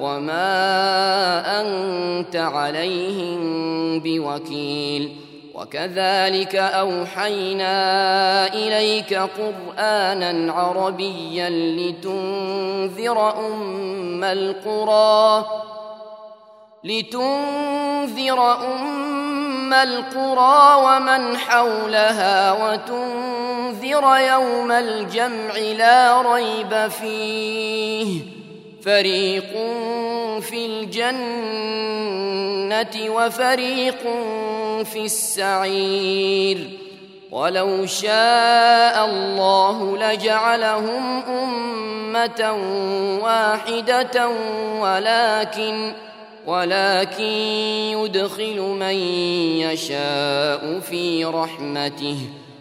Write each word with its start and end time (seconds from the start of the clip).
وما 0.00 1.60
أنت 1.60 2.36
عليهم 2.36 3.40
بوكيل 4.00 5.28
وكذلك 5.54 6.56
أوحينا 6.56 7.74
إليك 8.54 9.14
قرآنا 9.14 10.52
عربيا 10.52 11.50
لتنذر 11.50 13.46
أم 13.46 14.24
القرى 14.24 15.46
لتنذر 16.84 18.52
أم 18.52 19.74
القرى 19.74 20.82
ومن 20.84 21.36
حولها 21.36 22.52
وتنذر 22.52 24.16
يوم 24.18 24.72
الجمع 24.72 25.54
لا 25.78 26.22
ريب 26.22 26.88
فيه 26.88 28.37
فريق 28.82 29.52
في 30.40 30.66
الجنة 30.66 31.14
وفريق 33.14 34.02
في 34.84 35.04
السعير 35.04 36.70
ولو 37.30 37.86
شاء 37.86 39.04
الله 39.04 39.96
لجعلهم 39.96 41.22
أمة 41.22 42.52
واحدة 43.22 44.28
ولكن 44.80 45.92
ولكن 46.46 47.32
يدخل 47.98 48.60
من 48.60 48.94
يشاء 49.60 50.80
في 50.80 51.24
رحمته 51.24 52.18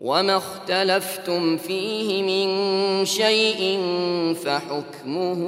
وما 0.00 0.36
اختلفتم 0.36 1.56
فيه 1.56 2.22
من 2.22 3.04
شيء 3.04 3.80
فحكمه 4.44 5.42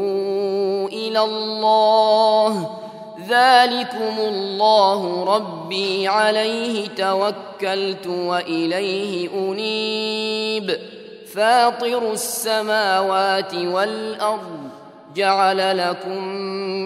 إلى 0.93 1.21
الله 1.21 2.77
ذلكم 3.29 4.19
الله 4.19 5.25
ربي 5.37 6.09
عليه 6.09 6.89
توكلت 6.89 8.07
واليه 8.07 9.29
انيب 9.35 10.79
فاطر 11.35 12.13
السماوات 12.13 13.55
والارض 13.55 14.71
جعل 15.15 15.79
لكم 15.79 16.25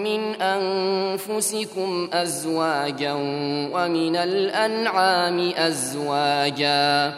من 0.03 0.41
انفسكم 0.41 2.09
ازواجا 2.13 3.13
ومن 3.73 4.15
الانعام 4.15 5.51
ازواجا 5.57 7.13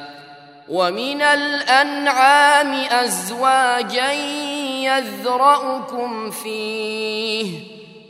ومن 0.70 1.22
الأنعام 1.22 2.74
أزواجا 2.74 4.12
يذرأكم 4.84 6.32
فيه 6.32 7.60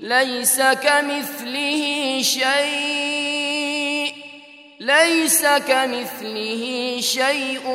ليس 0.02 0.62
كمثله 0.62 2.22
شيء 2.22 4.14
ليس 4.80 5.46
كمثله 5.46 6.98
شيء 7.00 7.68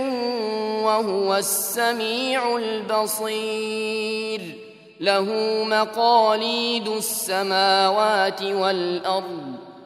وهو 0.83 1.37
السميع 1.37 2.57
البصير. 2.57 4.41
له 5.03 5.25
مقاليد 5.65 6.89
السماوات 6.89 8.43
والأرض 8.43 9.62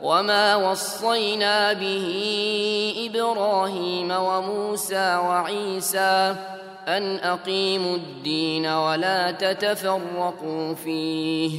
وما 0.00 0.56
وصينا 0.56 1.72
به 1.72 2.08
إبراهيم 3.06 4.10
وموسى 4.10 5.16
وعيسى 5.16 6.34
ان 6.88 7.16
اقيموا 7.16 7.96
الدين 7.96 8.66
ولا 8.66 9.30
تتفرقوا 9.30 10.74
فيه 10.74 11.50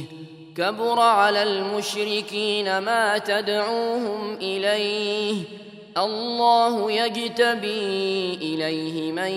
كبر 0.56 1.00
على 1.00 1.42
المشركين 1.42 2.78
ما 2.78 3.18
تدعوهم 3.18 4.34
اليه 4.34 5.36
الله 5.96 6.92
يجتبي 6.92 8.34
اليه 8.34 9.12
من 9.12 9.32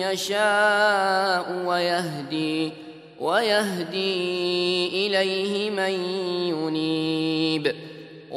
يشاء 0.00 1.62
ويهدي 1.66 2.72
ويهدي 3.20 5.06
اليه 5.06 5.70
من 5.70 5.92
ينيب 6.48 7.87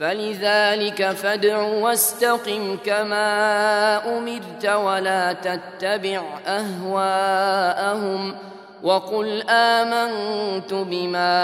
فلذلك 0.00 1.10
فادع 1.10 1.58
واستقم 1.58 2.76
كما 2.84 4.18
أمرت 4.18 4.66
ولا 4.66 5.32
تتبع 5.32 6.22
أهواءهم 6.46 8.34
وقل 8.82 9.42
آمنت 9.48 10.74
بما 10.74 11.34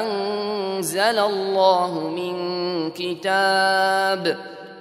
أنزل 0.00 1.18
الله 1.18 2.00
من 2.08 2.34
كتاب 2.90 4.36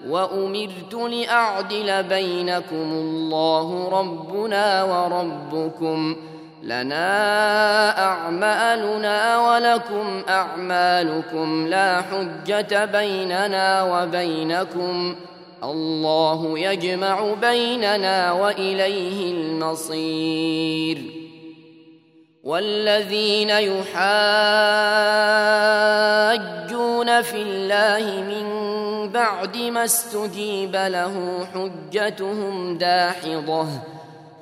وأمرت 0.09 0.93
لأعدل 0.93 2.03
بينكم 2.03 2.91
الله 2.91 3.89
ربنا 3.89 4.83
وربكم 4.83 6.15
لنا 6.63 7.99
أعمالنا 7.99 9.37
ولكم 9.37 10.21
أعمالكم 10.29 11.67
لا 11.67 12.01
حجة 12.01 12.85
بيننا 12.85 13.83
وبينكم. 13.83 15.15
الله 15.63 16.59
يجمع 16.59 17.33
بيننا 17.41 18.31
وإليه 18.31 19.31
المصير. 19.31 20.97
والذين 22.43 23.49
يحاجون 23.49 23.91
في 27.21 27.41
الله 27.41 28.21
من 28.21 28.45
بعد 29.09 29.57
ما 29.57 29.83
استجيب 29.85 30.75
له 30.75 31.47
حجتهم 31.53 32.77
داحضة. 32.77 33.92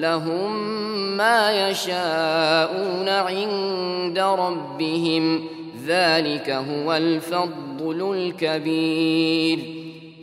لهم 0.00 0.56
ما 1.16 1.68
يشاءون 1.68 3.08
عند 3.08 4.18
ربهم. 4.18 5.44
ذلك 5.86 6.50
هو 6.50 6.92
الفضل 6.92 8.14
الكبير. 8.14 9.58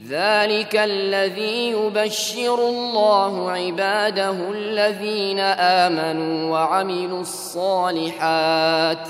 ذلك 0.09 0.75
الذي 0.75 1.71
يبشر 1.71 2.69
الله 2.69 3.51
عباده 3.51 4.35
الذين 4.51 5.39
آمنوا 5.39 6.51
وعملوا 6.51 7.21
الصالحات. 7.21 9.07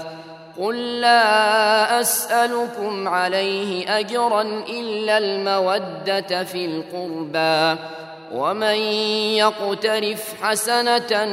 قل 0.62 1.02
لا 1.02 2.02
أسألكم 2.02 3.08
عليه 3.08 4.00
أجرا 4.00 4.42
إلا 4.70 5.18
المودة 5.18 6.44
في 6.44 6.66
القربى. 6.66 7.82
ومن 8.36 8.76
يقترف 9.40 10.44
حسنة 10.44 11.26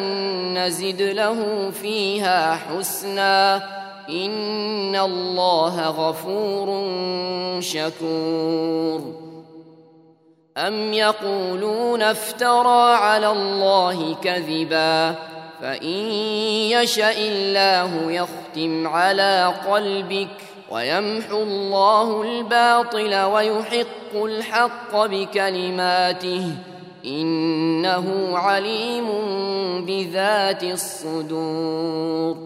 نزد 0.54 1.02
له 1.02 1.70
فيها 1.70 2.54
حسنا. 2.54 3.56
إن 4.08 4.96
الله 4.96 5.86
غفور 5.86 6.90
شكور. 7.60 9.00
أم 10.56 10.92
يقولون 10.92 12.02
افترى 12.02 12.94
على 12.94 13.32
الله 13.32 14.14
كذبا. 14.14 15.14
فإن 15.62 15.98
يشأ 16.70 17.14
الله 17.18 18.12
يختم 18.12 18.86
على 18.86 19.54
قلبك 19.70 20.28
ويمحو 20.70 21.42
الله 21.42 22.22
الباطل 22.22 23.14
ويحق 23.14 24.14
الحق 24.14 24.96
بكلماته. 24.96 26.52
إنه 27.04 28.38
عليم 28.38 29.08
بذات 29.86 30.62
الصدور. 30.62 32.36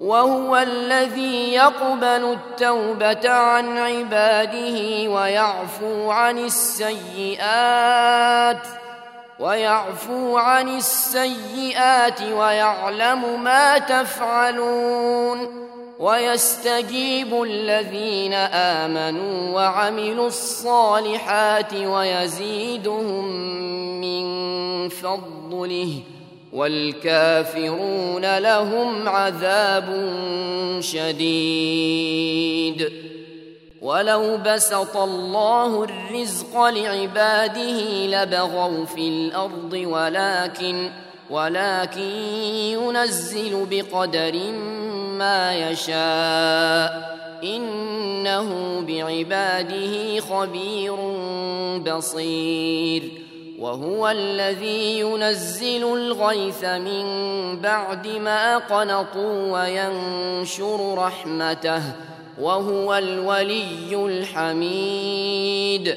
وهو 0.00 0.56
الذي 0.56 1.52
يقبل 1.52 2.04
التوبة 2.06 3.30
عن 3.30 3.78
عباده 3.78 5.10
ويعفو 5.10 6.10
عن 6.10 6.38
السيئات 6.38 7.78
ويعفو 9.40 10.36
عن 10.36 10.76
السيئات 10.76 12.22
ويعلم 12.22 13.44
ما 13.44 13.78
تفعلون. 13.78 15.68
ويستجيب 15.98 17.42
الذين 17.42 18.32
آمنوا 18.32 19.54
وعملوا 19.54 20.26
الصالحات 20.26 21.74
ويزيدهم 21.74 23.24
من 24.00 24.88
فضله 24.88 26.00
والكافرون 26.52 28.38
لهم 28.38 29.08
عذاب 29.08 30.10
شديد. 30.80 31.98
ولو 33.82 34.36
بسط 34.36 34.96
الله 34.96 35.84
الرزق 35.84 36.60
لعباده 36.60 38.06
لبغوا 38.06 38.84
في 38.84 39.08
الأرض 39.08 39.72
ولكن 39.72 40.90
ولكن 41.30 42.00
ينزل 42.00 43.66
بقدر 43.70 44.52
ما 45.18 45.70
يشاء. 45.70 47.18
إنه 47.44 48.80
بعباده 48.80 50.20
خبير 50.20 50.96
بصير. 51.78 53.02
وهو 53.58 54.08
الذي 54.08 55.00
ينزل 55.00 55.84
الغيث 55.84 56.64
من 56.64 57.04
بعد 57.60 58.08
ما 58.08 58.58
قنطوا 58.58 59.52
وينشر 59.52 60.94
رحمته. 60.94 61.82
وهو 62.40 62.94
الولي 62.94 64.06
الحميد. 64.06 65.96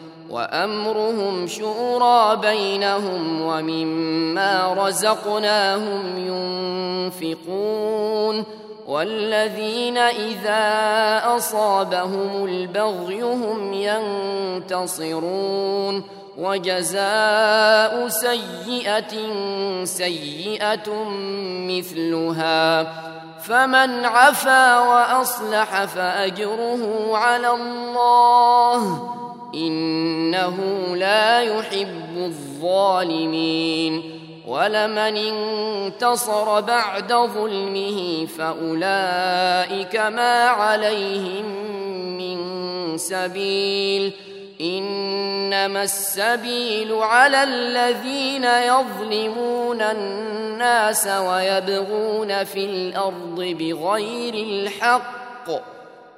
وأمرهم 0.31 1.47
شورى 1.47 2.35
بينهم 2.35 3.41
ومما 3.41 4.73
رزقناهم 4.73 6.17
ينفقون 7.17 8.45
والذين 8.87 9.97
إذا 9.97 11.21
أصابهم 11.37 12.45
البغي 12.45 13.21
هم 13.21 13.73
ينتصرون 14.63 16.03
وجزاء 16.37 18.07
سيئة 18.07 19.13
سيئة 19.83 21.05
مثلها 21.69 22.83
فمن 23.39 24.05
عفا 24.05 24.79
وأصلح 24.79 25.85
فأجره 25.85 27.09
على 27.17 27.49
الله 27.49 29.11
إنه 29.55 30.57
لا 30.95 31.41
يحب 31.41 32.17
الظالمين 32.17 34.03
ولمن 34.47 35.17
انتصر 35.17 36.61
بعد 36.61 37.13
ظلمه 37.13 38.25
فأولئك 38.25 39.95
ما 39.95 40.43
عليهم 40.43 41.45
من 42.17 42.37
سبيل 42.97 44.11
إنما 44.61 45.83
السبيل 45.83 46.93
على 46.93 47.43
الذين 47.43 48.43
يظلمون 48.43 49.81
الناس 49.81 51.07
ويبغون 51.07 52.43
في 52.43 52.65
الأرض 52.65 53.55
بغير 53.59 54.33
الحق 54.33 55.80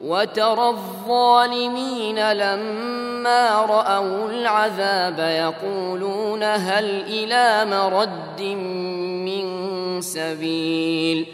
وترى 0.00 0.68
الظالمين 0.68 2.32
لما 2.32 3.66
رأوا 3.68 4.30
العذاب 4.30 5.18
يقولون 5.18 6.42
هل 6.42 6.84
إلى 7.08 7.70
مرد 7.70 8.42
من 9.26 9.46
سبيل 10.00 11.26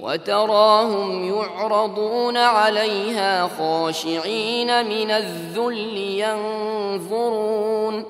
وتراهم 0.00 1.34
يعرضون 1.34 2.36
عليها 2.36 3.48
خاشعين 3.58 4.86
من 4.86 5.10
الذل 5.10 5.96
ينظرون 6.18 8.04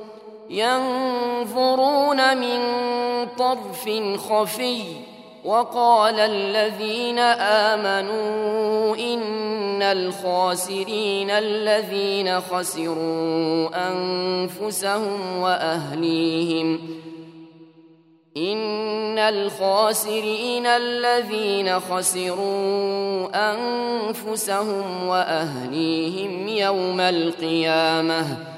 ينظرون 0.50 2.36
من 2.36 2.60
طرف 3.38 3.90
خفي 4.28 4.82
وقال 5.48 6.20
الذين 6.20 7.18
آمنوا 7.72 8.96
إن 8.96 9.82
الخاسرين 9.82 11.30
الذين 11.30 12.40
خسروا 12.40 13.68
أنفسهم 13.88 15.38
وأهليهم 15.38 16.80
إن 18.36 19.18
الخاسرين 19.18 20.66
الذين 20.66 21.80
خسروا 21.80 23.28
أنفسهم 23.34 25.06
وأهليهم 25.08 26.48
يوم 26.48 27.00
القيامة 27.00 28.57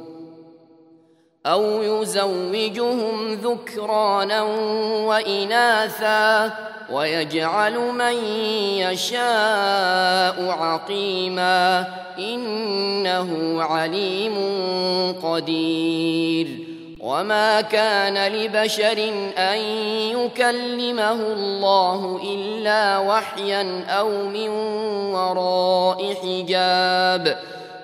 أو 1.45 1.83
يزوجهم 1.83 3.33
ذكرانا 3.33 4.41
وإناثا 5.07 6.53
ويجعل 6.91 7.77
من 7.77 8.13
يشاء 8.77 10.49
عقيما 10.49 11.87
إنه 12.19 13.61
عليم 13.63 14.35
قدير. 15.23 16.47
وما 16.99 17.61
كان 17.61 18.33
لبشر 18.33 19.11
أن 19.37 19.57
يكلمه 20.17 21.11
الله 21.11 22.21
إلا 22.23 22.97
وحيا 22.97 23.85
أو 23.89 24.09
من 24.09 24.49
وراء 25.13 26.13
حجاب 26.13 27.37
ۖ. 27.57 27.60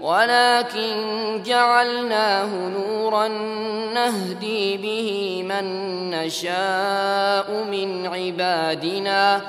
ولكن 0.00 1.42
جعلناه 1.46 2.68
نورا 2.68 3.28
نهدي 3.94 4.76
به 4.76 5.42
من 5.42 5.64
نشاء 6.10 7.64
من 7.70 8.06
عبادنا 8.06 9.40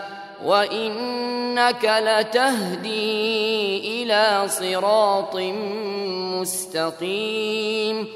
وإنك 0.46 2.02
لتهدي 2.04 4.04
إلى 4.04 4.44
صراط 4.48 5.36
مستقيم. 6.40 8.08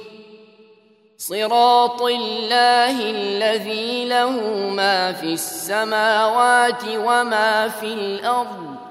صراط 1.17 2.01
الله 2.01 3.11
الذي 3.11 4.05
له 4.05 4.31
ما 4.69 5.11
في 5.11 5.33
السماوات 5.33 6.83
وما 6.95 7.67
في 7.67 7.93
الأرض. 7.93 8.82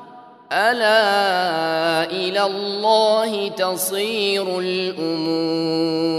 ألا 0.52 2.10
إلى 2.10 2.42
الله 2.42 3.48
تصير 3.48 4.58
الأمور 4.60 6.12